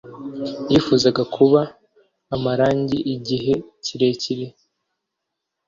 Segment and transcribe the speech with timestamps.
[0.69, 1.61] Nifuzaga kuba
[2.35, 3.53] amarangi igihe
[3.83, 4.47] kirekire.